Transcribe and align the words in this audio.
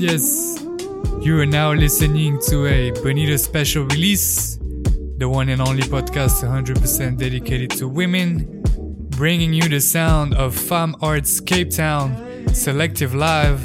Yes. 0.00 0.58
You 1.20 1.38
are 1.40 1.44
now 1.44 1.74
listening 1.74 2.40
to 2.48 2.64
a 2.64 2.90
Bonita 3.02 3.36
special 3.36 3.84
release, 3.84 4.56
the 5.18 5.28
one 5.28 5.50
and 5.50 5.60
only 5.60 5.82
podcast 5.82 6.42
100% 6.42 7.18
dedicated 7.18 7.70
to 7.72 7.86
women, 7.86 8.62
bringing 9.10 9.52
you 9.52 9.68
the 9.68 9.78
sound 9.78 10.32
of 10.32 10.56
Femme 10.56 10.96
Arts 11.02 11.38
Cape 11.38 11.70
Town 11.70 12.48
Selective 12.54 13.14
Live. 13.14 13.60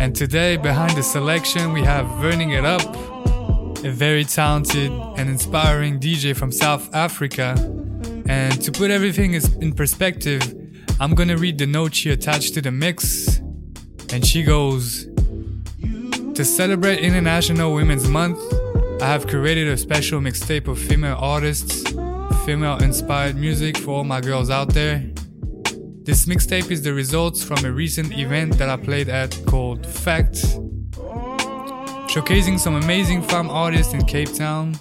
And 0.00 0.16
today, 0.16 0.56
behind 0.56 0.96
the 0.96 1.04
selection, 1.04 1.72
we 1.72 1.82
have 1.82 2.08
Burning 2.20 2.50
It 2.50 2.64
Up, 2.64 2.82
a 3.84 3.90
very 3.90 4.24
talented 4.24 4.90
and 5.16 5.30
inspiring 5.30 6.00
DJ 6.00 6.34
from 6.34 6.50
South 6.50 6.92
Africa. 6.92 7.54
And 8.28 8.60
to 8.60 8.72
put 8.72 8.90
everything 8.90 9.34
in 9.34 9.72
perspective, 9.72 10.42
I'm 10.98 11.14
gonna 11.14 11.36
read 11.36 11.58
the 11.58 11.66
note 11.66 11.94
she 11.94 12.10
attached 12.10 12.54
to 12.54 12.60
the 12.60 12.72
mix. 12.72 13.38
And 14.12 14.26
she 14.26 14.42
goes, 14.42 15.08
To 16.34 16.44
celebrate 16.44 16.98
International 16.98 17.72
Women's 17.72 18.08
Month, 18.08 18.40
I 19.00 19.06
have 19.06 19.28
created 19.28 19.68
a 19.68 19.76
special 19.76 20.20
mixtape 20.20 20.66
of 20.66 20.80
female 20.80 21.16
artists, 21.16 21.88
female 22.44 22.76
inspired 22.78 23.36
music 23.36 23.76
for 23.76 23.92
all 23.92 24.04
my 24.04 24.20
girls 24.20 24.50
out 24.50 24.70
there. 24.74 24.98
This 26.02 26.26
mixtape 26.26 26.72
is 26.72 26.82
the 26.82 26.92
results 26.92 27.44
from 27.44 27.64
a 27.64 27.70
recent 27.70 28.18
event 28.18 28.58
that 28.58 28.68
I 28.68 28.76
played 28.76 29.08
at 29.08 29.40
called 29.46 29.86
Fact, 29.86 30.34
showcasing 32.10 32.58
some 32.58 32.74
amazing 32.74 33.22
femme 33.22 33.48
artists 33.48 33.94
in 33.94 34.04
Cape 34.04 34.34
Town. 34.34 34.74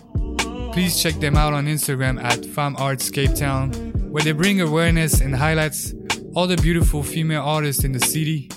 Please 0.73 0.99
check 0.99 1.13
them 1.19 1.37
out 1.37 1.53
on 1.53 1.67
Instagram 1.67 2.19
at 2.23 2.43
Femme 2.43 2.75
Arts 2.79 3.11
Cape 3.11 3.35
Town, 3.35 3.71
where 4.11 4.23
they 4.23 4.31
bring 4.31 4.59
awareness 4.59 5.21
and 5.21 5.35
highlights 5.35 5.93
all 6.33 6.47
the 6.47 6.57
beautiful 6.57 7.03
female 7.03 7.43
artists 7.43 7.83
in 7.83 7.91
the 7.91 7.99
city. 7.99 8.49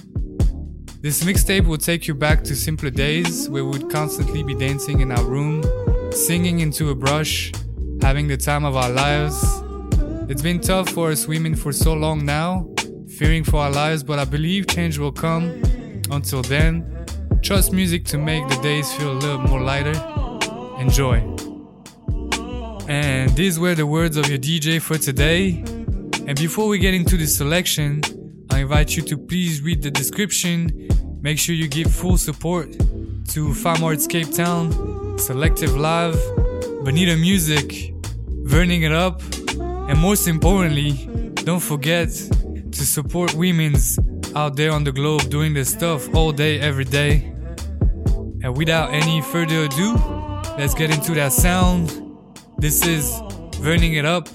This 1.03 1.23
mixtape 1.23 1.67
will 1.67 1.77
take 1.77 2.09
you 2.09 2.15
back 2.15 2.43
to 2.45 2.57
simpler 2.57 2.89
days 2.89 3.51
where 3.51 3.65
we 3.65 3.79
would 3.79 3.91
constantly 3.91 4.43
be 4.43 4.55
dancing 4.55 5.01
in 5.01 5.13
our 5.13 5.25
room, 5.25 5.63
singing 6.11 6.61
into 6.61 6.89
a 6.89 6.95
brush, 6.95 7.53
having 8.01 8.27
the 8.27 8.37
time 8.37 8.65
of 8.65 8.77
our 8.77 8.89
lives. 8.89 9.45
It's 10.31 10.41
been 10.41 10.59
tough 10.59 10.89
for 10.89 11.11
us 11.11 11.29
women 11.29 11.55
for 11.55 11.71
so 11.71 11.93
long 11.93 12.25
now, 12.25 12.69
fearing 13.19 13.45
for 13.45 13.59
our 13.61 13.71
lives, 13.71 14.03
but 14.03 14.19
I 14.19 14.25
believe 14.25 14.69
change 14.69 14.99
will 14.99 15.13
come. 15.13 15.63
Until 16.11 16.41
then, 16.43 17.07
trust 17.43 17.73
music 17.73 18.07
to 18.07 18.19
make 18.19 18.49
the 18.49 18.57
days 18.63 18.91
feel 18.95 19.13
a 19.13 19.19
little 19.19 19.39
more 19.39 19.61
lighter. 19.61 19.95
Enjoy. 20.81 21.19
And 22.89 23.31
these 23.37 23.61
were 23.61 23.75
the 23.75 23.87
words 23.87 24.17
of 24.17 24.29
your 24.29 24.39
DJ 24.39 24.81
for 24.81 24.97
today. 24.97 25.63
And 26.27 26.37
before 26.37 26.69
we 26.69 26.79
get 26.79 26.95
into 26.95 27.19
the 27.19 27.27
selection, 27.27 28.01
I 28.57 28.61
invite 28.61 28.97
you 28.97 29.03
to 29.03 29.19
please 29.19 29.61
read 29.61 29.83
the 29.83 29.91
description. 29.91 30.89
Make 31.21 31.39
sure 31.39 31.55
you 31.55 31.69
give 31.69 31.93
full 31.93 32.17
support 32.17 32.73
to 33.29 33.53
Femme 33.53 33.85
Arts 33.85 34.07
Cape 34.07 34.33
Town, 34.33 35.19
Selective 35.19 35.77
Live, 35.77 36.15
Bonita 36.83 37.19
Music, 37.19 37.93
Burning 38.49 38.81
It 38.85 38.93
Up, 38.93 39.21
and 39.59 39.99
most 39.99 40.27
importantly, 40.27 40.93
don't 41.45 41.61
forget 41.61 42.09
to 42.09 42.87
support 42.87 43.35
women's 43.35 43.99
out 44.35 44.57
there 44.57 44.73
on 44.73 44.85
the 44.85 44.93
globe 44.93 45.29
doing 45.29 45.53
this 45.53 45.71
stuff 45.71 46.15
all 46.15 46.33
day, 46.33 46.59
every 46.59 46.87
day. 46.87 47.31
And 48.43 48.57
without 48.57 48.91
any 48.91 49.21
further 49.21 49.65
ado, 49.65 49.97
let's 50.57 50.73
get 50.73 50.91
into 50.91 51.13
that 51.13 51.33
sound. 51.33 51.91
This 52.57 52.87
is 52.87 53.21
Burning 53.61 53.97
It 53.97 54.07
Up 54.07 54.31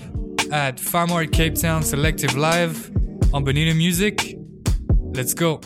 at 0.52 0.80
Femme 0.80 1.12
Art 1.12 1.32
Cape 1.32 1.56
Town 1.56 1.82
Selective 1.82 2.38
Live 2.38 2.92
on 3.34 3.44
Bonita 3.44 3.74
Music. 3.74 4.38
Let's 5.14 5.34
go. 5.34 5.62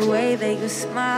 The 0.00 0.10
way 0.10 0.36
that 0.36 0.58
you 0.58 0.68
smile. 0.68 1.15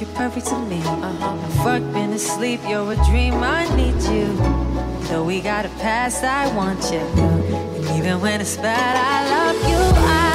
You're 0.00 0.10
perfect 0.10 0.46
to 0.46 0.58
me. 0.58 0.80
Uh-huh. 0.80 1.68
I've 1.68 1.92
been 1.92 2.12
asleep, 2.12 2.60
you're 2.68 2.92
a 2.92 2.96
dream, 3.06 3.34
I 3.34 3.64
need 3.76 4.00
you. 4.12 4.34
Though 5.08 5.24
we 5.24 5.40
got 5.40 5.64
a 5.64 5.68
past, 5.80 6.22
I 6.24 6.54
want 6.54 6.82
you. 6.92 6.98
And 6.98 7.84
even 7.98 8.20
when 8.20 8.40
it's 8.40 8.56
bad, 8.56 8.96
I 8.96 9.18
love 9.30 9.68
you. 9.68 10.00
I've 10.06 10.25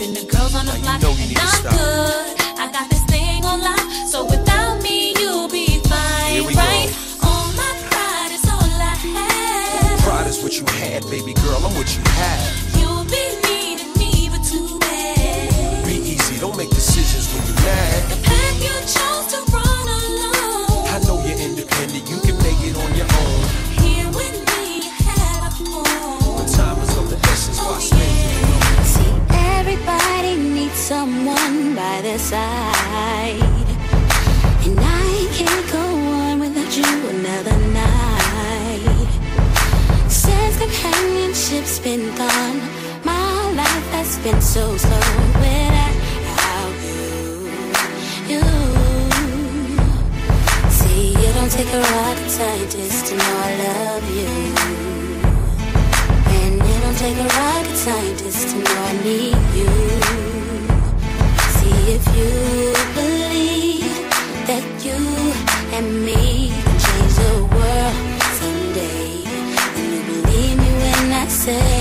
Then 0.00 0.14
the 0.14 0.24
girls 0.24 0.54
on 0.54 0.64
the 0.64 0.72
now 0.78 0.80
block, 0.80 1.02
you 1.02 1.08
know 1.08 1.12
and 1.12 1.36
I'm 1.36 1.62
good. 1.76 2.40
I 2.58 2.72
got 2.72 2.88
this 2.88 3.04
thing 3.04 3.44
on 3.44 3.60
lock, 3.60 3.78
so 4.08 4.24
without 4.24 4.82
me 4.82 5.12
you'll 5.18 5.46
be 5.46 5.78
fine, 5.80 6.42
right? 6.56 6.88
Go. 7.20 7.28
All 7.28 7.52
my 7.52 7.70
pride 7.90 8.32
is 8.32 8.48
all 8.48 8.80
I 8.80 8.96
have. 8.96 10.00
Pride 10.00 10.26
is 10.26 10.42
what 10.42 10.58
you 10.58 10.64
had, 10.80 11.02
baby 11.10 11.34
girl. 11.34 11.60
I'm 11.66 11.74
what 11.74 11.94
you 11.94 12.02
have. 12.12 12.59
side. 32.30 33.42
And 34.64 34.78
I 34.78 35.10
can't 35.36 35.66
go 35.78 35.84
on 36.22 36.38
without 36.38 36.72
you 36.78 36.92
another 37.14 37.56
night. 37.82 39.10
Since 40.08 40.54
companionship's 40.64 41.80
been 41.80 42.06
gone, 42.14 42.60
my 43.02 43.50
life 43.60 43.86
has 43.96 44.16
been 44.24 44.40
so 44.40 44.64
slow 44.76 45.10
without 45.42 46.74
you. 46.86 47.10
you. 48.32 48.42
See, 50.78 51.06
you 51.22 51.30
don't 51.36 51.52
take 51.58 51.72
a 51.80 51.82
rocket 51.96 52.30
scientist 52.38 53.06
to 53.06 53.12
know 53.18 53.34
I 53.48 53.50
love 53.66 54.06
you. 54.18 54.30
And 56.38 56.54
you 56.68 56.76
don't 56.84 56.98
take 57.06 57.18
a 57.26 57.28
rocket 57.40 57.76
scientist 57.86 58.50
to 58.50 58.56
know 58.62 58.76
I 58.90 58.94
need 59.02 59.40
you. 59.58 59.99
If 62.00 62.16
you 62.16 62.32
believe 62.94 63.92
that 64.48 64.64
you 64.86 65.00
and 65.76 66.04
me 66.04 66.48
can 66.48 66.76
change 66.84 67.14
the 67.24 67.34
world 67.54 68.22
someday, 68.40 69.22
then 69.74 69.86
you 69.92 70.00
believe 70.08 70.56
me 70.58 70.70
when 70.80 71.12
I 71.12 71.26
say. 71.28 71.79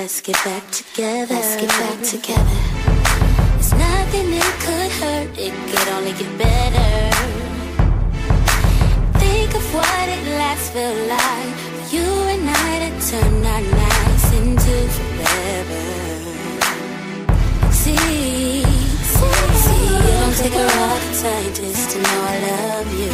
Let's 0.00 0.22
get 0.22 0.36
back 0.46 0.64
together. 0.70 1.34
Let's 1.34 1.56
get 1.60 1.68
back 1.68 2.00
together. 2.00 2.58
It's 3.58 3.72
nothing 3.72 4.30
that 4.32 4.52
could 4.64 4.92
hurt. 4.96 5.28
It 5.36 5.52
could 5.68 5.88
only 5.92 6.12
get 6.16 6.38
better. 6.38 6.92
Think 9.20 9.54
of 9.54 9.74
what 9.74 10.08
it 10.08 10.24
last 10.40 10.72
felt 10.72 10.96
like. 11.04 11.52
You 11.92 12.08
and 12.32 12.48
I 12.48 12.72
to 12.80 12.90
turn 13.10 13.44
our 13.44 13.60
nights 13.60 14.32
into 14.40 14.76
forever. 14.96 15.84
See, 17.70 18.64
see, 19.04 19.36
see. 19.64 19.84
It 20.00 20.16
don't 20.16 20.36
take 20.40 20.56
a 20.56 20.64
rocket 20.80 21.14
scientist 21.14 21.90
to 21.90 21.98
know 22.00 22.20
I 22.24 22.36
love 22.48 22.90
you. 23.02 23.12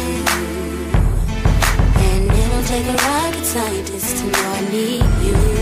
And 2.07 2.31
it 2.31 2.47
don't 2.49 2.65
take 2.65 2.87
a 2.87 2.97
rocket 3.11 3.43
scientist 3.43 4.09
to 4.19 4.25
know 4.31 4.47
I 4.55 4.71
need 4.71 5.03
you. 5.27 5.56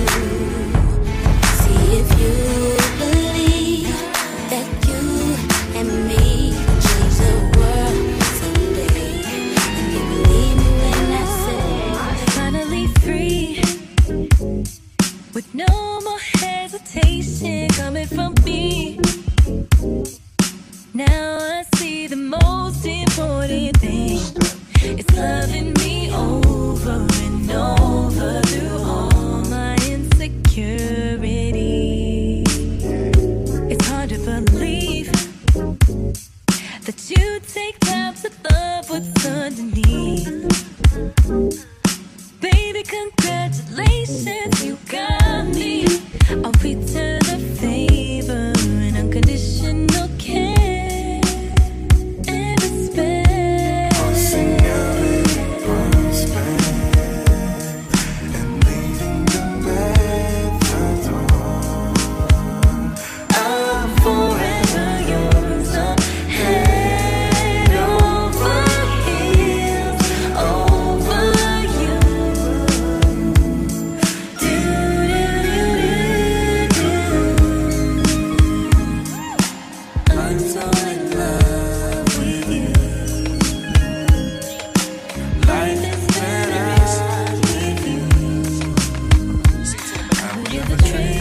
a 90.75 90.89
dream. 90.89 91.14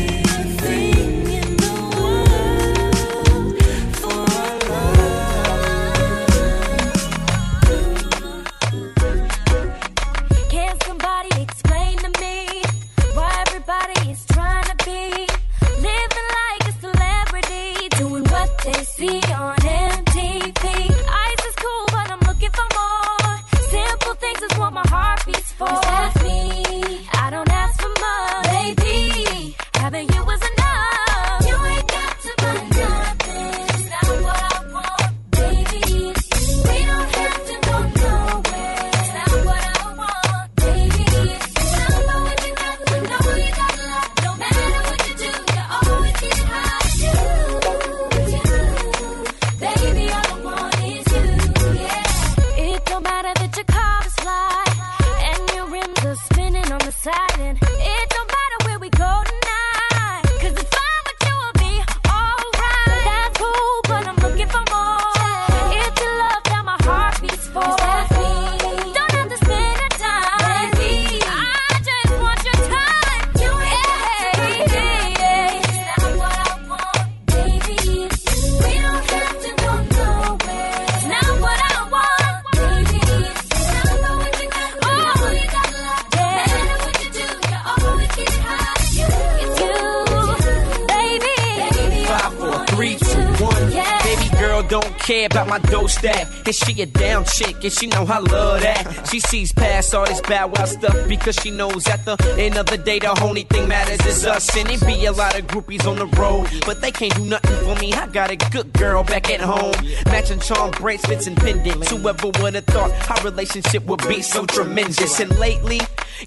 And 96.47 96.55
she 96.55 96.83
a 96.83 96.87
down 96.87 97.25
chick, 97.25 97.65
and 97.65 97.73
she 97.73 97.87
know 97.87 98.05
I 98.05 98.19
love 98.19 98.61
that. 98.61 99.09
She 99.11 99.21
sees 99.21 99.53
past 99.53 99.95
all 99.95 100.05
this 100.05 100.21
bad 100.21 100.57
wild 100.57 100.69
stuff 100.69 101.09
because 101.09 101.37
she 101.37 101.51
knows 101.51 101.87
at 101.89 102.05
the 102.05 102.17
end 102.39 102.57
of 102.57 102.67
the 102.67 102.79
day, 102.79 102.99
the 102.99 103.19
only 103.23 103.45
thing 103.45 103.69
matters 103.69 104.05
is 104.07 104.27
us. 104.27 104.55
And 104.57 104.71
it 104.71 104.85
be 104.87 105.07
a 105.07 105.13
lot 105.13 105.39
of 105.39 105.47
groupies 105.47 105.87
on 105.89 105.97
the 105.97 106.07
road, 106.19 106.49
but 106.67 106.81
they 106.81 106.91
can't 106.91 107.15
do 107.15 107.25
nothing 107.25 107.57
for 107.65 107.81
me. 107.81 107.93
I 107.95 108.07
got 108.09 108.31
a 108.31 108.37
good 108.37 108.73
girl 108.75 109.05
back 109.05 109.31
at 109.31 109.41
home, 109.41 109.75
matching 110.07 110.41
charm 110.41 110.71
bracelets 110.73 111.27
and 111.27 111.37
pendants. 111.37 111.91
Whoever 111.91 112.29
would 112.41 112.55
have 112.55 112.65
thought 112.67 112.91
our 113.11 113.25
relationship 113.25 113.85
would 113.87 114.07
be 114.09 114.23
so 114.23 114.45
tremendous? 114.47 115.21
And 115.21 115.37
lately, 115.39 115.81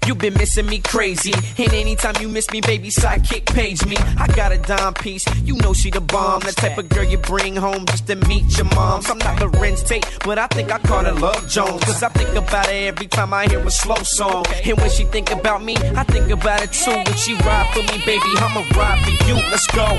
You've 0.06 0.18
been 0.18 0.34
missing 0.34 0.66
me 0.66 0.78
crazy. 0.78 1.32
And 1.58 1.72
anytime 1.72 2.14
you 2.20 2.28
miss 2.28 2.50
me, 2.50 2.60
baby, 2.60 2.88
sidekick 2.88 3.46
page 3.46 3.84
me. 3.86 3.96
I 3.96 4.26
got 4.28 4.52
a 4.52 4.58
dime 4.58 4.94
piece. 4.94 5.24
You 5.44 5.56
know 5.56 5.72
she 5.72 5.90
the 5.90 6.00
bomb. 6.00 6.40
The 6.40 6.52
type 6.52 6.78
of 6.78 6.88
girl 6.88 7.04
you 7.04 7.18
bring 7.18 7.56
home 7.56 7.86
just 7.86 8.06
to 8.06 8.16
meet 8.16 8.56
your 8.56 8.66
moms. 8.74 9.10
I'm 9.10 9.18
not 9.18 9.38
the 9.38 9.46
Larenz 9.46 9.86
Tate, 9.86 10.06
but 10.24 10.38
I 10.38 10.46
think 10.48 10.72
I 10.72 10.78
call 10.78 11.04
her 11.04 11.12
Love 11.12 11.48
Jones. 11.48 11.84
Cause 11.84 12.02
I 12.02 12.08
think 12.08 12.34
about 12.36 12.66
her 12.66 12.72
every 12.72 13.06
time 13.06 13.32
I 13.32 13.46
hear 13.46 13.60
a 13.60 13.70
slow 13.70 14.02
song. 14.02 14.44
And 14.64 14.78
when 14.78 14.90
she 14.90 15.04
think 15.04 15.30
about 15.30 15.62
me, 15.62 15.76
I 15.76 16.04
think 16.04 16.30
about 16.30 16.62
it 16.62 16.72
too. 16.72 16.90
When 16.90 17.16
she 17.16 17.34
ride 17.34 17.70
for 17.72 17.82
me, 17.82 17.98
baby, 18.04 18.30
I'ma 18.36 18.64
ride 18.76 19.04
for 19.04 19.10
you. 19.28 19.34
Let's 19.34 19.66
go. 19.68 19.98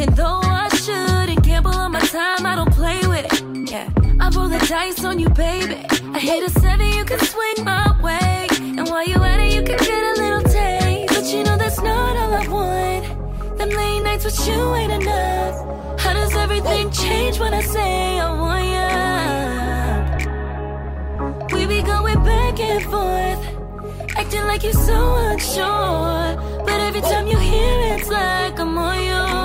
Even 0.00 0.14
though 0.14 0.40
I 0.44 0.68
shouldn't 0.68 1.42
gamble 1.42 1.74
on 1.74 1.90
my 1.90 1.98
time, 1.98 2.46
I 2.46 2.54
don't 2.54 2.72
play 2.72 3.00
with 3.08 3.26
it. 3.32 3.42
Yeah, 3.68 3.90
I 4.20 4.28
roll 4.28 4.48
the 4.48 4.64
dice 4.68 5.02
on 5.04 5.18
you, 5.18 5.28
baby. 5.30 5.84
I 6.14 6.20
hit 6.20 6.44
a 6.44 6.50
seven, 6.50 6.86
you 6.90 7.04
can 7.04 7.18
swing 7.18 7.64
my 7.64 8.00
way. 8.00 8.46
And 8.60 8.88
while 8.88 9.04
you're 9.04 9.24
at 9.24 9.40
it, 9.40 9.52
you 9.52 9.62
can 9.64 9.76
get 9.76 10.18
a 10.18 10.22
little 10.22 10.42
taste. 10.42 11.12
But 11.12 11.24
you 11.34 11.42
know 11.42 11.56
that's 11.56 11.80
not 11.80 12.16
all 12.16 12.32
I 12.32 12.46
want. 12.46 13.58
Them 13.58 13.70
late 13.70 14.02
nights 14.04 14.24
with 14.24 14.38
you 14.46 14.72
ain't 14.76 14.92
enough. 15.02 16.00
How 16.00 16.12
does 16.12 16.32
everything 16.36 16.92
change 16.92 17.40
when 17.40 17.52
I 17.52 17.60
say 17.60 18.20
I 18.20 18.32
want 18.38 18.66
you? 21.50 21.56
We 21.56 21.66
be 21.66 21.82
going 21.82 22.22
back 22.22 22.60
and 22.60 22.84
forth, 22.84 24.16
acting 24.16 24.44
like 24.44 24.62
you're 24.62 24.72
so 24.74 25.16
unsure. 25.16 26.36
But 26.64 26.78
every 26.86 27.00
time 27.00 27.26
you 27.26 27.36
hear 27.36 27.80
it, 27.80 27.98
it's 27.98 28.08
like 28.08 28.60
I'm 28.60 28.78
on 28.78 29.02
you. 29.02 29.37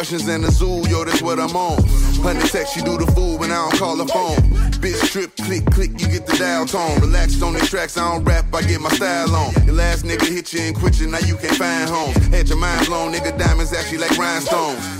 And 0.00 0.42
the 0.42 0.50
zoo, 0.50 0.80
yo, 0.88 1.04
that's 1.04 1.20
what 1.20 1.38
I'm 1.38 1.54
on. 1.54 1.76
Honey 2.24 2.40
text, 2.40 2.72
she 2.72 2.80
do 2.80 2.96
the 2.96 3.06
fool 3.12 3.36
when 3.36 3.50
I 3.50 3.68
don't 3.68 3.78
call 3.78 3.96
her 3.98 4.06
phone. 4.06 4.38
Bitch 4.80 4.94
strip, 4.94 5.36
click, 5.36 5.66
click, 5.66 5.90
you 6.00 6.08
get 6.08 6.26
the 6.26 6.38
dial 6.38 6.64
tone. 6.64 6.98
Relaxed 7.00 7.42
on 7.42 7.52
the 7.52 7.60
tracks, 7.60 7.98
I 7.98 8.10
don't 8.10 8.24
rap, 8.24 8.46
I 8.54 8.62
get 8.62 8.80
my 8.80 8.88
style 8.88 9.34
on. 9.36 9.52
Your 9.66 9.74
last 9.74 10.06
nigga 10.06 10.26
hit 10.26 10.54
you 10.54 10.60
and 10.60 10.74
quit 10.74 10.98
you, 10.98 11.06
now 11.06 11.18
you 11.18 11.36
can't 11.36 11.54
find 11.54 11.90
homes. 11.90 12.16
Had 12.28 12.48
your 12.48 12.56
mind 12.56 12.86
blown, 12.86 13.12
nigga, 13.12 13.38
diamonds 13.38 13.74
actually 13.74 13.98
like 13.98 14.16
rhinestones. 14.16 14.99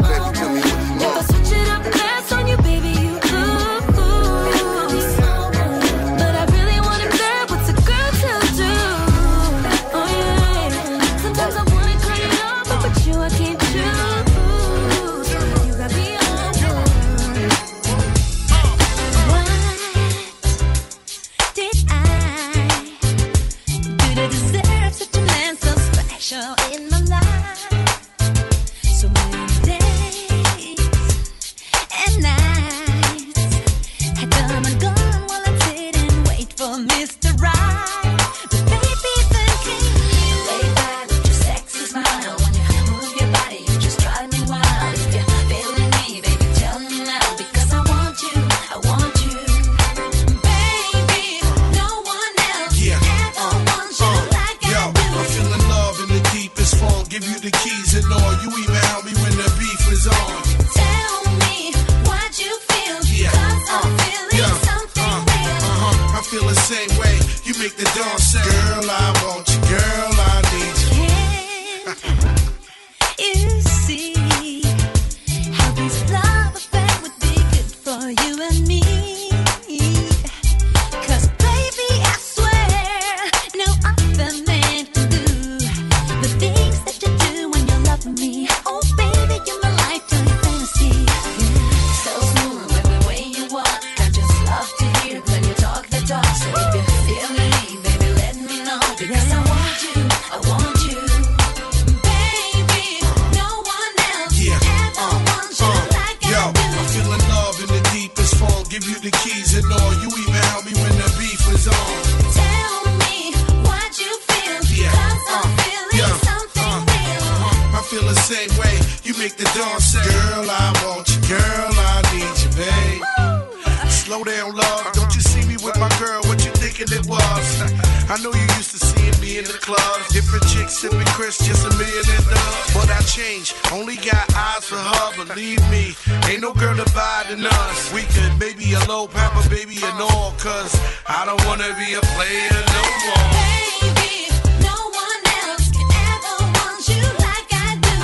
I 128.11 128.17
know 128.17 128.33
you 128.33 128.47
used 128.59 128.71
to 128.71 128.79
seeing 128.83 129.15
me 129.21 129.37
in 129.39 129.45
the 129.45 129.55
clubs. 129.63 130.11
Different 130.11 130.43
chicks 130.51 130.79
sipping 130.79 130.99
Chris, 131.15 131.37
just 131.37 131.63
a 131.63 131.71
million 131.79 132.03
and 132.11 132.25
dubs. 132.27 132.73
But 132.75 132.91
I 132.91 132.99
changed, 133.07 133.55
only 133.71 133.95
got 133.95 134.27
eyes 134.35 134.67
for 134.67 134.75
her, 134.75 135.23
believe 135.23 135.63
me. 135.71 135.95
Ain't 136.27 136.41
no 136.41 136.51
girl 136.51 136.75
dividing 136.75 137.45
us. 137.45 137.93
We 137.95 138.03
could 138.11 138.35
maybe 138.37 138.73
a 138.73 138.83
low 138.83 139.07
papa, 139.07 139.47
baby, 139.47 139.79
and 139.79 139.95
all, 140.11 140.35
cause 140.43 140.75
I 141.07 141.23
don't 141.23 141.39
wanna 141.47 141.71
be 141.79 141.95
a 141.95 142.03
player 142.11 142.59
no 142.75 142.83
more. 143.07 143.23
Baby, 143.31 144.27
no 144.59 144.75
one 144.91 145.23
else 145.47 145.71
can 145.71 145.87
ever 146.11 146.35
want 146.51 146.83
you 146.91 146.99
like 147.15 147.47
I 147.47 147.79
do. 147.79 147.95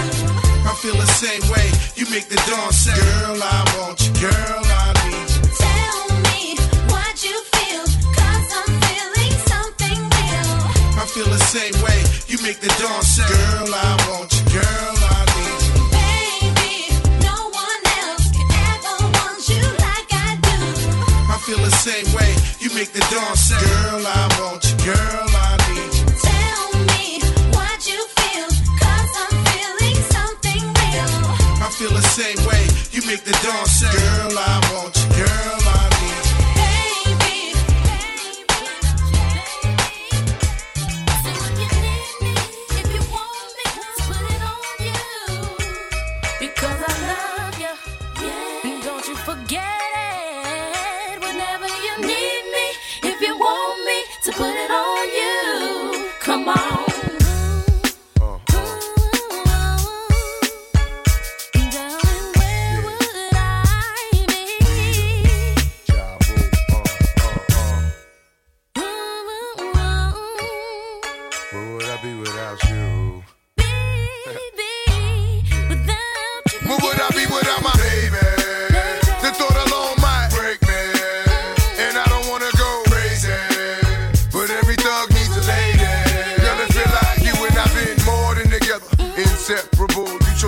I 0.63 0.73
feel 0.79 0.95
the 0.95 1.11
same 1.19 1.43
way, 1.51 1.67
you 1.99 2.07
make 2.15 2.31
the 2.31 2.39
dawn 2.47 2.71
say, 2.71 2.95
Girl, 2.95 3.43
I 3.43 3.59
want 3.75 3.99
you, 4.07 4.13
girl, 4.23 4.66
feel 11.17 11.33
the 11.33 11.39
same 11.39 11.73
way. 11.81 11.99
You 12.27 12.37
make 12.43 12.59
the 12.59 12.69
dawn 12.79 13.01
sound. 13.01 13.29
Girl, 13.29 13.73
I 13.73 13.91
want 14.09 14.29
you. 14.33 14.43
Girl, 14.53 14.95
I 15.01 15.21
need 15.33 15.61
you. 15.65 15.83
Baby, 15.97 16.73
no 17.25 17.37
one 17.49 17.83
else 18.05 18.25
can 18.35 18.49
ever 18.69 18.95
want 19.17 19.41
you 19.49 19.63
like 19.85 20.09
I 20.13 20.37
do. 20.49 20.57
I 21.33 21.37
feel 21.45 21.57
the 21.57 21.71
same 21.71 22.07
way. 22.13 22.35
You 22.59 22.69
make 22.75 22.91
the 22.93 23.01
dawn 23.11 23.35
sound. 23.35 23.65
Girl, 23.65 24.03
I 24.05 24.23
want 24.39 24.63
you. 24.63 24.93
Girl. 24.93 25.26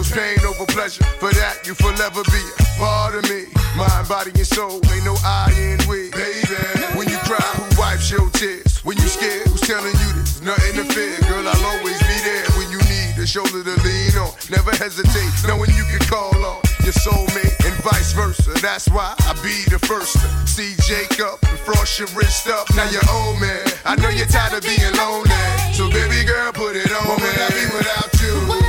Pain 0.10 0.42
over 0.42 0.66
pleasure, 0.66 1.04
for 1.22 1.30
that 1.38 1.62
you 1.70 1.78
forever 1.78 2.26
be 2.34 2.42
a 2.42 2.66
part 2.82 3.14
of 3.14 3.24
me. 3.30 3.46
Mind, 3.78 4.10
body, 4.10 4.32
and 4.34 4.48
soul, 4.48 4.82
ain't 4.90 5.06
no 5.06 5.14
I 5.22 5.54
in 5.54 5.78
we. 5.86 6.10
Baby, 6.10 6.58
when 6.98 7.06
you 7.08 7.18
cry, 7.30 7.38
who 7.56 7.66
wipes 7.78 8.10
your 8.10 8.28
tears? 8.34 8.82
When 8.84 8.98
you 8.98 9.06
scared, 9.06 9.46
who's 9.48 9.62
telling 9.62 9.94
you 9.94 10.10
there's 10.18 10.42
nothing 10.42 10.82
to 10.82 10.86
fear? 10.90 11.14
Girl, 11.30 11.46
I'll 11.46 11.78
always 11.78 12.00
be 12.10 12.18
there 12.26 12.48
when 12.58 12.74
you 12.74 12.82
need 12.90 13.22
a 13.22 13.28
shoulder 13.28 13.62
to 13.62 13.76
lean 13.86 14.18
on. 14.18 14.34
Never 14.50 14.74
hesitate, 14.74 15.30
knowing 15.46 15.70
you 15.78 15.86
can 15.86 16.02
call 16.10 16.34
on 16.34 16.58
your 16.82 16.98
soulmate 16.98 17.54
and 17.62 17.76
vice 17.86 18.12
versa. 18.14 18.58
That's 18.66 18.90
why 18.90 19.14
I 19.30 19.38
be 19.46 19.70
the 19.70 19.78
first 19.78 20.18
to 20.18 20.28
see 20.50 20.74
Jacob 20.90 21.38
and 21.46 21.60
frost 21.62 22.00
your 22.00 22.10
wrist 22.18 22.50
up. 22.50 22.66
Now 22.74 22.90
you're 22.90 23.06
old 23.14 23.40
man. 23.40 23.62
I 23.86 23.96
know 24.02 24.10
you're 24.10 24.26
tired 24.26 24.58
of 24.58 24.66
being 24.66 24.94
lonely. 24.98 25.30
So 25.78 25.86
baby 25.94 26.26
girl, 26.26 26.52
put 26.52 26.76
it 26.76 26.90
on. 26.90 27.06
What 27.06 27.22
would 27.22 27.38
I 27.38 27.50
be 27.54 27.66
without 27.78 28.10
you? 28.26 28.69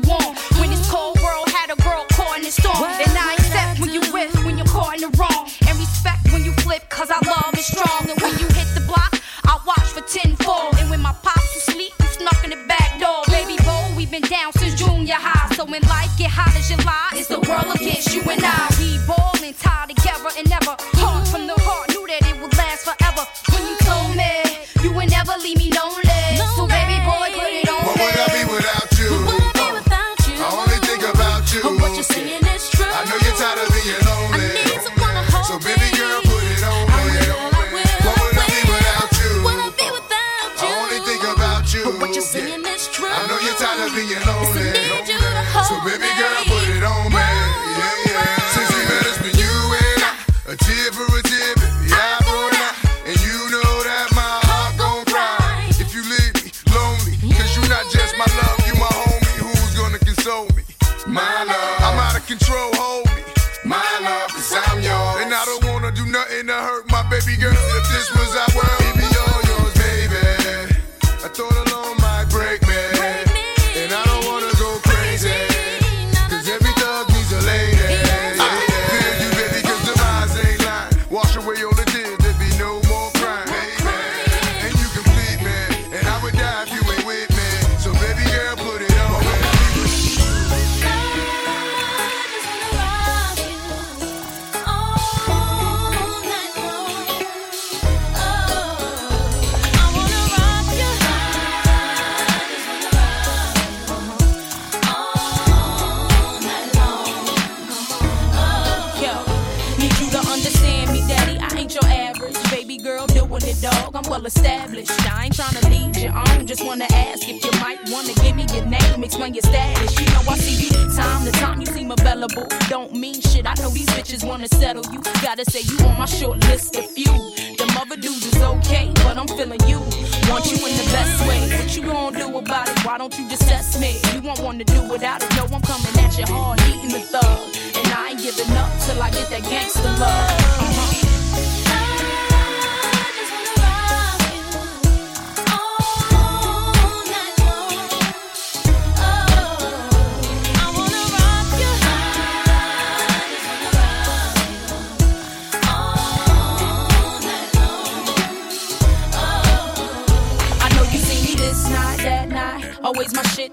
cause 7.01 7.09
our 7.09 7.25
love 7.25 7.53
is 7.57 7.65
strong. 7.65 8.09
And 8.09 8.19
when 8.21 8.31
you 8.37 8.47
hit 8.53 8.69
the 8.75 8.83
block, 8.85 9.13
I 9.45 9.57
watch 9.65 9.89
for 9.95 10.01
tenfold. 10.01 10.75
And 10.79 10.89
when 10.89 11.01
my 11.01 11.13
pops 11.23 11.55
asleep, 11.55 11.89
sleep, 11.89 11.93
you 11.99 12.07
snuck 12.07 12.43
in 12.43 12.51
the 12.51 12.61
back 12.67 12.99
door. 12.99 13.23
Baby 13.27 13.57
boy, 13.63 13.93
we 13.97 14.05
been 14.05 14.21
down 14.21 14.53
since 14.53 14.75
junior 14.75 15.17
high. 15.17 15.53
So 15.55 15.65
when 15.65 15.81
life 15.83 16.11
get 16.17 16.29
hot 16.29 16.53
as 16.55 16.69
July, 16.69 17.09
it's 17.13 17.27
the 17.27 17.39
world 17.49 17.73
against 17.75 18.13
you 18.13 18.21
and 18.29 18.41
I. 18.43 18.69
We 18.77 18.99
ballin' 19.07 19.55
tired 19.55 19.90
baby 45.83 46.05
girl, 46.19 46.43
put 46.45 46.69
it 46.69 46.70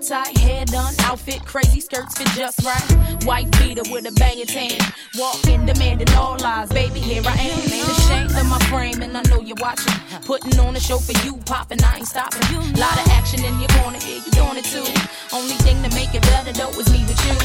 tie, 0.09 0.33
hair 0.41 0.65
done, 0.65 0.95
outfit 1.01 1.45
crazy, 1.45 1.81
skirts 1.81 2.17
fit 2.17 2.29
just 2.29 2.65
right. 2.65 3.25
White 3.25 3.51
beater 3.61 3.83
with 3.93 4.09
a 4.09 4.13
banging 4.13 4.47
tan, 4.47 4.81
walking, 5.19 5.67
demanding 5.67 6.09
all 6.17 6.39
lies. 6.39 6.71
Baby, 6.71 7.01
here 7.01 7.23
I 7.27 7.37
am, 7.37 7.61
ain't 7.61 7.89
ashamed 7.93 8.33
of 8.33 8.47
my 8.49 8.59
frame, 8.73 9.03
and 9.03 9.15
I 9.15 9.23
know 9.29 9.41
you're 9.43 9.61
watching. 9.61 9.93
Putting 10.25 10.59
on 10.61 10.75
a 10.77 10.81
show 10.81 10.97
for 10.97 11.13
you, 11.27 11.37
popping, 11.45 11.85
I 11.85 11.99
ain't 11.99 12.09
stopping. 12.09 12.41
Lot 12.81 12.97
of 12.97 13.07
action 13.13 13.45
in 13.45 13.61
your 13.61 13.69
corner, 13.81 13.99
yeah, 14.01 14.25
you 14.25 14.33
doing 14.33 14.57
it 14.57 14.65
too. 14.65 14.89
Only 15.37 15.57
thing 15.61 15.77
to 15.85 15.91
make 15.95 16.15
it 16.15 16.23
better 16.23 16.53
though 16.53 16.73
is 16.81 16.89
me 16.89 17.05
with 17.05 17.21
you, 17.29 17.37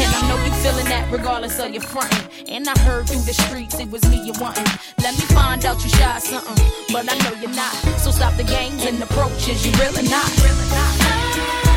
and 0.00 0.10
I 0.16 0.20
know 0.28 0.40
you 0.40 0.52
feeling 0.64 0.88
that 0.88 1.12
regardless 1.12 1.58
of 1.58 1.70
your 1.70 1.82
frontin'. 1.82 2.48
And 2.48 2.66
I 2.66 2.78
heard 2.80 3.08
through 3.08 3.28
the 3.28 3.34
streets 3.34 3.78
it 3.78 3.90
was 3.90 4.02
me 4.08 4.24
you 4.24 4.32
wantin'. 4.40 4.64
Let 5.04 5.12
me 5.12 5.26
find 5.36 5.64
out 5.66 5.84
you 5.84 5.90
shot 5.90 6.22
something, 6.22 6.64
but 6.92 7.12
I 7.12 7.16
know 7.28 7.36
you're 7.42 7.52
not. 7.52 7.74
So 8.00 8.10
stop 8.10 8.34
the 8.36 8.44
games 8.44 8.86
and 8.86 9.02
approaches, 9.02 9.66
you 9.66 9.72
really 9.72 10.08
not. 10.08 10.32
Really 10.40 10.68
not. 10.72 11.75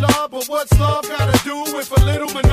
love, 0.00 0.30
but 0.30 0.46
what's 0.46 0.78
love 0.78 1.08
gotta 1.08 1.38
do 1.44 1.62
with 1.76 1.90
a 1.96 2.04
little 2.04 2.28
maneuver? 2.28 2.47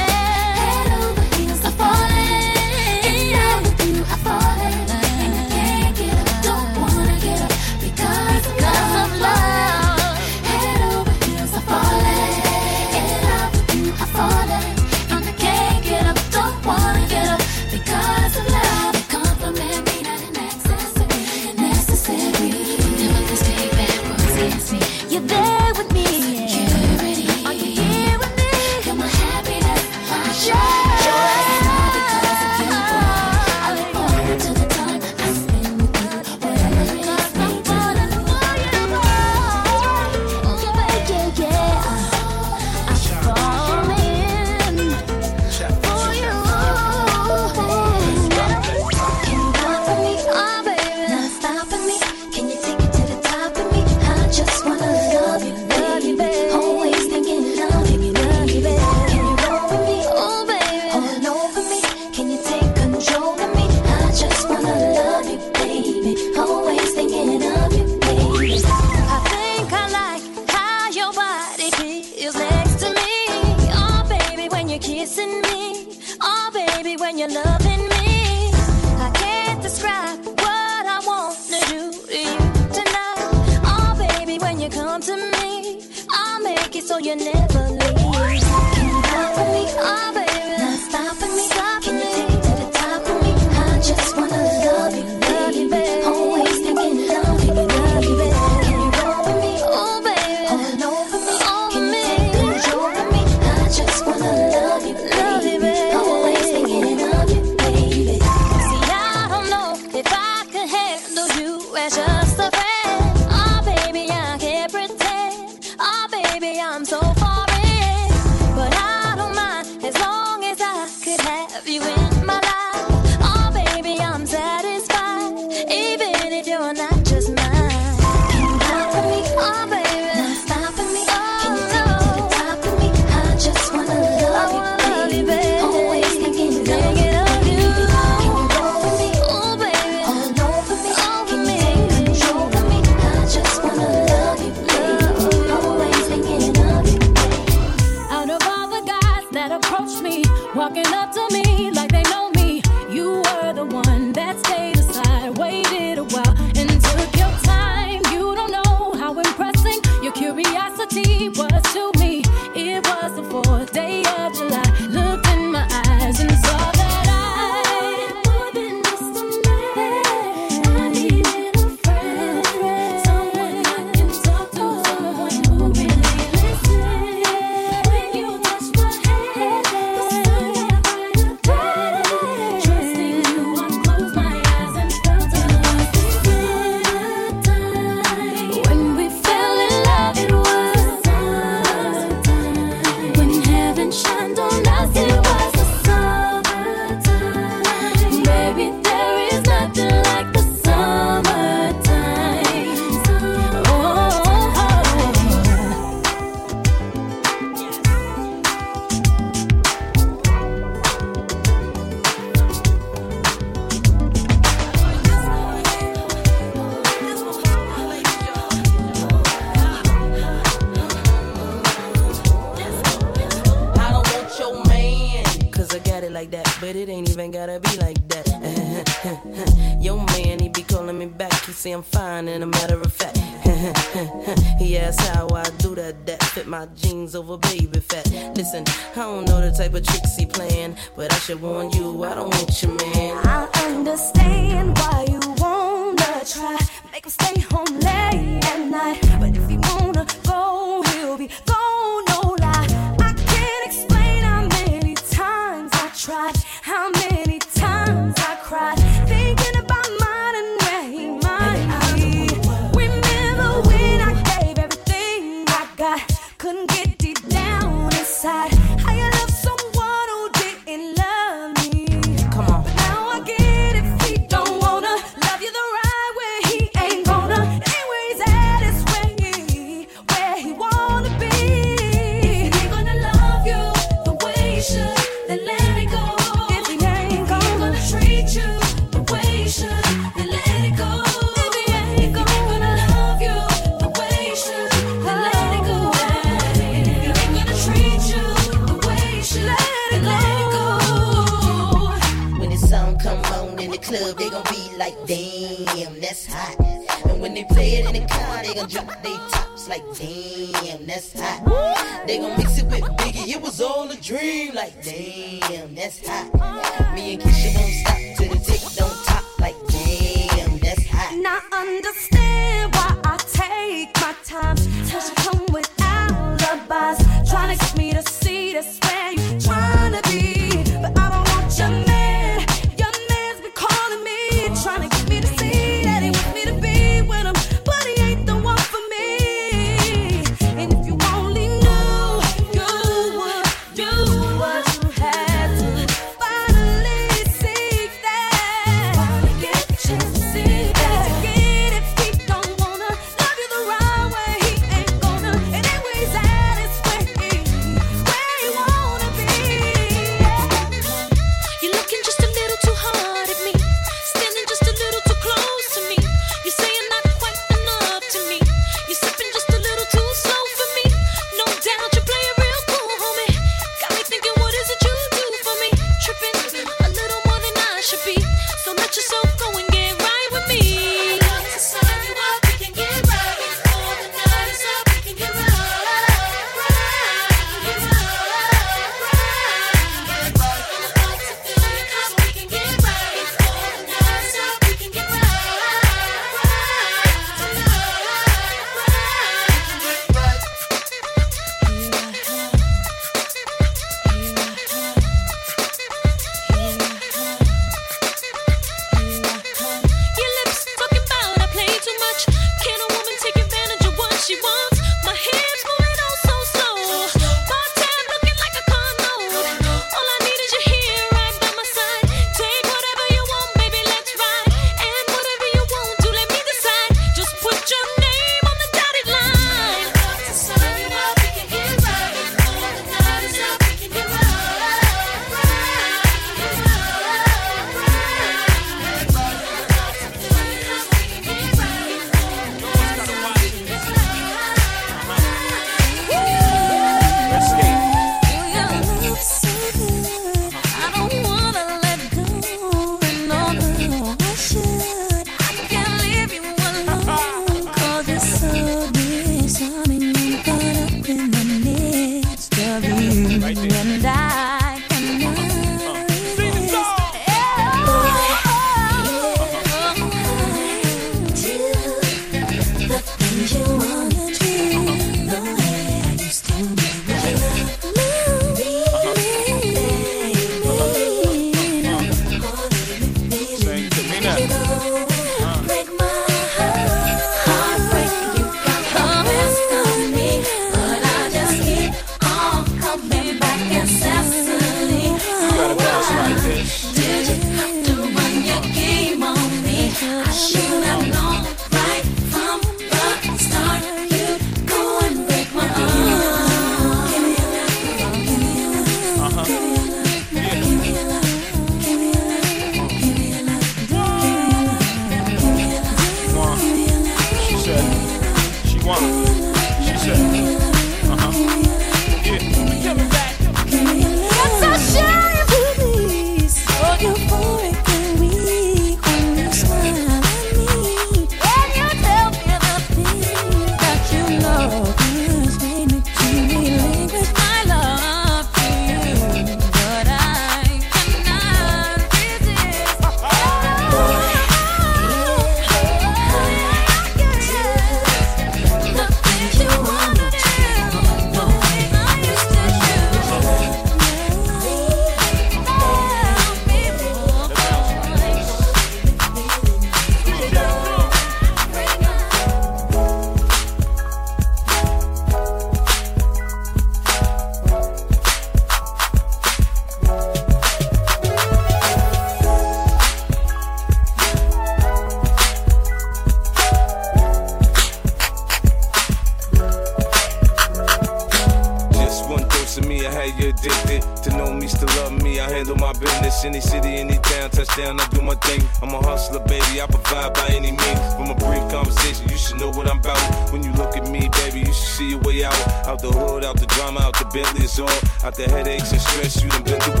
Touchdown, 587.81 587.99
I 587.99 588.07
do 588.09 588.21
my 588.21 588.35
thing. 588.35 588.61
I'm 588.81 588.93
a 588.93 589.01
hustler, 589.03 589.39
baby, 589.39 589.81
I 589.81 589.85
provide 589.87 590.33
by 590.33 590.47
any 590.49 590.71
means. 590.71 591.13
From 591.15 591.29
a 591.29 591.35
brief 591.35 591.63
conversation, 591.71 592.29
you 592.29 592.37
should 592.37 592.59
know 592.59 592.69
what 592.69 592.89
I'm 592.89 592.99
about. 592.99 593.51
When 593.51 593.63
you 593.63 593.71
look 593.73 593.97
at 593.97 594.09
me, 594.09 594.29
baby, 594.29 594.59
you 594.59 594.73
should 594.73 594.93
see 594.97 595.09
your 595.11 595.19
way 595.19 595.43
out. 595.43 595.55
Out 595.87 596.01
the 596.01 596.11
hood, 596.11 596.45
out 596.45 596.59
the 596.59 596.67
drama, 596.67 597.01
out 597.01 597.17
the 597.17 597.25
Bentley, 597.25 597.65
it's 597.65 597.79
all. 597.79 597.89
Out 598.23 598.35
the 598.35 598.47
headaches 598.49 598.91
and 598.91 599.01
stress 599.01 599.41
you 599.43 599.49
done 599.49 599.63
been 599.63 599.79
through 599.81 600.00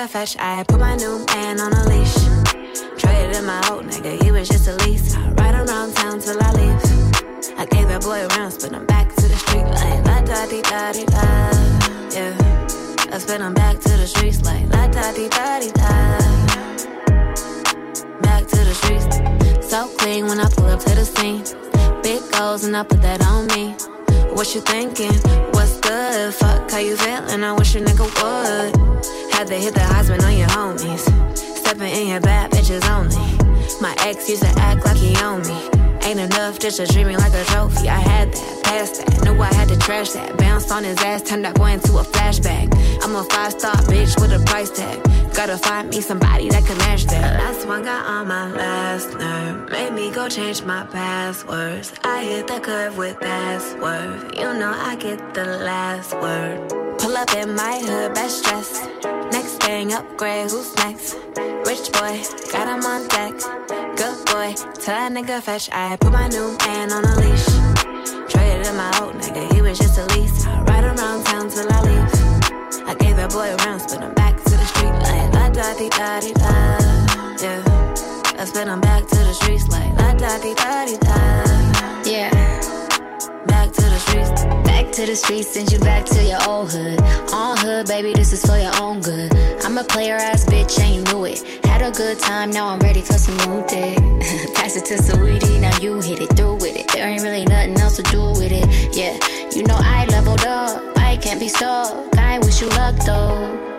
nigga 0.00 0.08
fetch. 0.08 0.36
I 0.38 0.64
put 0.64 0.80
my 0.80 0.96
new 0.96 1.24
man 1.26 1.60
on 1.60 1.72
a 1.72 1.84
leash. 1.88 2.14
Traded 2.98 3.36
in 3.36 3.44
my 3.44 3.60
old 3.70 3.84
nigga, 3.84 4.22
he 4.22 4.30
was 4.32 4.48
just 4.48 4.68
a 4.68 4.76
lease. 4.84 5.14
I 5.14 5.30
ride 5.32 5.54
around 5.54 5.94
town 5.94 6.20
till 6.20 6.38
I 6.40 6.52
leave. 6.52 7.58
I 7.58 7.66
gave 7.66 7.88
that 7.88 8.02
boy 8.02 8.26
rounds, 8.36 8.58
but 8.58 8.74
I'm 8.74 8.86
back 8.86 9.14
to 9.16 9.28
the 9.28 9.36
street 9.36 9.64
like 9.64 10.04
la 10.06 10.20
da 10.22 10.46
di 10.46 10.62
da 10.62 10.92
di 10.92 11.04
da. 11.04 11.50
Yeah, 12.14 13.14
I 13.14 13.18
spin 13.18 13.42
him 13.42 13.54
back 13.54 13.80
to 13.80 13.90
the 13.96 14.06
streets 14.06 14.42
like 14.42 14.68
la 14.70 14.86
da 14.88 15.12
di 15.12 15.28
da 15.28 15.60
di 15.60 15.70
da 15.72 16.18
back 18.22 18.46
to 18.46 18.60
the 18.68 18.74
streets. 18.74 19.68
So 19.70 19.88
clean 19.98 20.26
when 20.26 20.40
I 20.40 20.48
pull 20.48 20.66
up 20.66 20.80
to 20.80 20.94
the 20.94 21.04
scene. 21.04 21.42
Big 22.02 22.22
goals 22.32 22.64
and 22.64 22.76
I 22.76 22.82
put 22.84 23.02
that 23.02 23.22
on 23.24 23.46
me. 23.48 23.74
What 24.34 24.54
you 24.54 24.60
thinking? 24.60 25.12
What's 25.52 25.78
good? 25.80 26.34
Fuck 26.34 26.70
how 26.70 26.78
you 26.78 26.96
feeling? 26.96 27.44
I 27.44 27.52
wish 27.52 27.74
a 27.74 27.80
nigga 27.80 28.06
would. 28.22 29.19
Had 29.40 29.48
hit 29.48 29.72
the 29.72 29.80
Heisman 29.80 30.22
on 30.22 30.36
your 30.36 30.48
homies. 30.48 31.00
Stepping 31.34 31.88
in 31.88 32.08
your 32.08 32.20
bad 32.20 32.50
bitches 32.50 32.84
only. 32.90 33.16
My 33.80 33.96
ex 34.00 34.28
used 34.28 34.42
to 34.42 34.52
act 34.60 34.84
like 34.84 34.98
he 34.98 35.16
owned 35.16 35.46
me. 35.48 35.58
Ain't 36.06 36.20
enough 36.20 36.58
just 36.58 36.76
to 36.76 36.86
treat 36.86 37.06
me 37.06 37.16
like 37.16 37.32
a 37.32 37.42
trophy. 37.44 37.88
I 37.88 38.00
had 38.00 38.30
that, 38.34 38.62
passed 38.64 38.96
that, 39.06 39.24
knew 39.24 39.40
I 39.40 39.50
had 39.54 39.68
to 39.68 39.78
trash 39.78 40.10
that. 40.10 40.36
Bounced 40.36 40.70
on 40.70 40.84
his 40.84 40.98
ass, 40.98 41.22
turned 41.22 41.46
that 41.46 41.54
boy 41.54 41.70
into 41.70 41.96
a 41.96 42.02
flashback. 42.02 42.68
I'm 43.02 43.16
a 43.16 43.24
five 43.24 43.52
star 43.52 43.72
bitch 43.88 44.20
with 44.20 44.30
a 44.30 44.44
price 44.44 44.70
tag. 44.72 45.02
Gotta 45.32 45.56
find 45.56 45.88
me 45.88 46.02
somebody 46.02 46.50
that 46.50 46.66
can 46.66 46.76
match 46.76 47.06
that. 47.06 47.40
Last 47.40 47.66
one 47.66 47.82
got 47.82 48.04
on 48.04 48.28
my 48.28 48.52
last 48.52 49.14
nerve. 49.14 49.70
Made 49.70 49.94
me 49.94 50.10
go 50.10 50.28
change 50.28 50.64
my 50.64 50.84
passwords. 50.84 51.94
I 52.04 52.24
hit 52.24 52.46
the 52.46 52.60
curve 52.60 52.98
with 52.98 53.18
password. 53.18 54.36
You 54.36 54.52
know 54.52 54.74
I 54.76 54.96
get 54.96 55.32
the 55.32 55.46
last 55.46 56.12
word. 56.12 56.68
Pull 56.98 57.16
up 57.16 57.32
in 57.34 57.54
my 57.54 57.78
hood, 57.78 58.12
best 58.12 58.44
dressed. 58.44 58.84
Thing, 59.70 59.92
upgrade, 59.92 60.50
who's 60.50 60.74
next? 60.78 61.14
Rich 61.64 61.92
boy, 61.92 62.18
got 62.50 62.66
him 62.66 62.84
on 62.84 63.06
deck. 63.06 63.34
Good 63.96 64.18
boy, 64.26 64.52
tell 64.82 64.98
that 64.98 65.12
nigga 65.12 65.40
fetch. 65.40 65.70
I 65.70 65.96
put 65.96 66.10
my 66.10 66.26
new 66.26 66.58
man 66.58 66.90
on 66.90 67.04
a 67.04 67.14
leash. 67.22 67.46
Traded 68.28 68.66
in 68.66 68.74
my 68.74 68.90
old 69.00 69.14
nigga, 69.14 69.54
he 69.54 69.62
was 69.62 69.78
just 69.78 69.96
a 69.96 70.06
lease. 70.06 70.44
I 70.44 70.60
ride 70.62 70.82
around 70.82 71.22
town 71.22 71.48
till 71.50 71.70
I 71.70 71.82
leave. 71.82 72.88
I 72.88 72.94
gave 72.98 73.14
that 73.14 73.30
boy 73.30 73.54
rounds, 73.64 73.86
but 73.86 74.02
I'm 74.02 74.12
back 74.14 74.42
to 74.42 74.50
the 74.50 74.66
street 74.72 74.96
like 75.06 75.32
la 75.34 75.48
da 75.50 75.72
di 75.78 75.88
da 75.88 76.18
di 76.18 76.32
da. 76.32 76.52
Yeah, 77.40 78.42
I 78.42 78.44
spin 78.46 78.66
him 78.66 78.80
back 78.80 79.06
to 79.06 79.18
the 79.18 79.32
streets 79.34 79.68
like 79.68 79.92
la 80.00 80.14
da 80.14 80.36
di 80.42 80.52
da 80.52 80.84
di 80.84 80.96
da. 80.98 81.69
To 85.00 85.06
the 85.06 85.16
streets, 85.16 85.48
send 85.48 85.72
you 85.72 85.78
back 85.78 86.04
to 86.04 86.22
your 86.22 86.38
old 86.46 86.70
hood. 86.70 87.00
On 87.32 87.56
hood, 87.56 87.86
baby, 87.86 88.12
this 88.12 88.34
is 88.34 88.44
for 88.44 88.58
your 88.58 88.74
own 88.82 89.00
good. 89.00 89.34
I'm 89.64 89.78
a 89.78 89.84
player 89.84 90.16
ass 90.16 90.44
bitch, 90.44 90.78
and 90.78 90.94
you 90.94 91.02
knew 91.04 91.24
it. 91.24 91.42
Had 91.64 91.80
a 91.80 91.90
good 91.90 92.18
time, 92.18 92.50
now 92.50 92.68
I'm 92.68 92.80
ready 92.80 93.00
for 93.00 93.14
some 93.14 93.36
new 93.48 93.66
dick. 93.66 93.96
Pass 94.54 94.76
it 94.76 94.84
to 94.86 94.96
Saweetie, 94.96 95.58
now 95.58 95.74
you 95.78 96.00
hit 96.00 96.20
it 96.20 96.36
through 96.36 96.56
with 96.56 96.76
it. 96.76 96.86
There 96.88 97.08
ain't 97.08 97.22
really 97.22 97.46
nothing 97.46 97.78
else 97.80 97.96
to 97.96 98.02
do 98.02 98.20
with 98.40 98.52
it. 98.52 98.66
Yeah, 98.94 99.16
you 99.56 99.62
know 99.62 99.78
I 99.78 100.04
leveled 100.06 100.44
up, 100.44 100.98
I 100.98 101.16
can't 101.16 101.40
be 101.40 101.48
stuck. 101.48 102.14
I 102.18 102.38
wish 102.40 102.60
you 102.60 102.68
luck 102.68 102.96
though. 103.06 103.70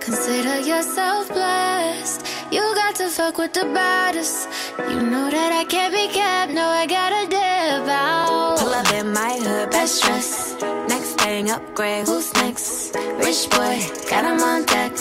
Consider 0.00 0.60
yourself 0.60 1.28
blessed. 1.28 2.35
You 2.50 2.62
got 2.74 2.94
to 2.96 3.08
fuck 3.08 3.38
with 3.38 3.52
the 3.52 3.64
baddest. 3.64 4.48
You 4.78 5.02
know 5.02 5.30
that 5.30 5.52
I 5.52 5.64
can't 5.64 5.92
be 5.92 6.06
kept. 6.08 6.52
No, 6.52 6.68
I 6.68 6.86
gotta 6.86 7.28
dip 7.28 7.88
out. 7.88 8.58
Pull 8.58 8.72
up 8.72 8.92
in 8.92 9.12
my 9.12 9.36
hood, 9.42 9.70
best 9.70 10.02
dressed. 10.02 10.60
Next 10.88 11.20
thing, 11.20 11.50
upgrade, 11.50 12.06
who's 12.06 12.32
next? 12.34 12.94
Rich 12.94 13.50
boy, 13.50 13.82
got 14.08 14.24
him 14.24 14.40
on 14.40 14.64
deck. 14.64 14.92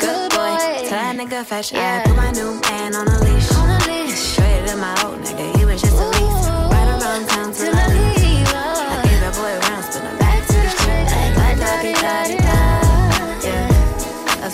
Good 0.00 0.30
boy, 0.30 0.56
tell 0.88 1.00
that 1.00 1.16
nigga 1.16 1.44
fetch. 1.44 1.72
I 1.74 2.02
put 2.04 2.16
my 2.16 2.30
new 2.32 2.60
man 2.60 2.94
on 2.94 3.08
a 3.08 3.18
leash. 3.24 3.52
On 3.56 3.70
a 3.70 3.78
leash. 3.88 4.38
In 4.38 4.78
my 4.78 4.94
old 5.04 5.20
nigga, 5.20 5.51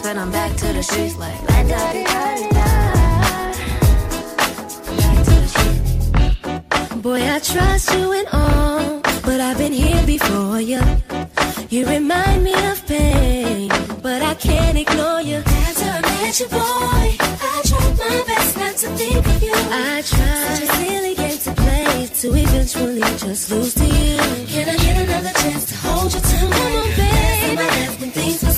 I 0.09 0.13
spin 0.13 0.23
him 0.23 0.31
back 0.33 0.57
to 0.57 0.73
the 0.73 0.83
streets 0.83 1.19
like 1.19 1.39
la 1.43 1.63
da 1.65 1.93
di 1.93 2.05
da 2.05 2.37
da. 2.57 2.67
Boy, 7.03 7.21
I 7.31 7.39
trust 7.41 7.93
you 7.93 8.13
and 8.13 8.27
all, 8.33 9.01
but 9.23 9.39
I've 9.39 9.59
been 9.59 9.75
here 9.75 10.03
before 10.07 10.63
you. 10.63 10.81
You 11.69 11.87
remind 11.87 12.43
me 12.43 12.55
of 12.71 12.87
pain, 12.87 13.69
but 14.01 14.23
I 14.23 14.33
can't 14.33 14.79
ignore 14.79 15.21
you. 15.21 15.43
After 15.45 15.85
I 15.85 16.01
met 16.01 16.41
you, 16.41 16.49
boy, 16.49 17.09
I 17.53 17.63
tried 17.69 17.99
my 17.99 18.25
best 18.27 18.57
not 18.57 18.77
to 18.77 18.89
think 18.97 19.27
of 19.27 19.43
you. 19.43 19.53
I 19.55 20.01
tried 20.01 20.57
such 20.57 20.63
a 20.63 20.67
silly 20.73 21.15
game 21.17 21.39
to 21.47 21.53
play 21.53 22.09
to 22.21 22.35
eventually 22.35 23.03
just 23.19 23.51
lose 23.51 23.75
to 23.75 23.85
you. 23.85 24.17
Can 24.53 24.69
I 24.71 24.77
get 24.77 24.97
another 25.07 25.35
chance 25.43 25.67
to 25.67 25.75
hold 25.87 26.15
you 26.15 26.21
to 26.21 26.37
me? 26.47 26.51
Come 26.51 26.63
on, 26.81 26.89
baby. 26.97 27.57
my 27.57 27.67
left 27.77 28.01
when 28.01 28.11
things 28.11 28.43
were 28.43 28.58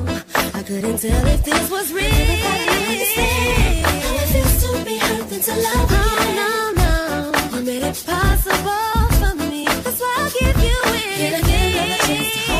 couldn't 0.71 0.99
tell 0.99 1.27
if 1.27 1.43
this 1.43 1.69
was 1.69 1.91
real. 1.91 2.05
Everybody 2.05 2.69
understand 2.69 3.85
how 4.03 4.15
it 4.15 4.27
feels 4.31 4.55
to 4.63 4.85
be 4.85 4.97
hurt 4.97 5.29
than 5.29 5.41
to 5.41 5.53
love 5.67 5.91
again. 5.91 6.37
Oh, 6.39 6.73
no, 6.77 6.91
no, 7.51 7.57
you 7.57 7.65
made 7.65 7.83
it 7.83 8.03
possible 8.05 9.09
for 9.19 9.35
me. 9.35 9.65
That's 9.65 9.99
why 9.99 10.15
I'll 10.19 10.31
give 10.31 10.63
you 10.63 10.77
a 10.85 11.01
anything. 11.27 12.50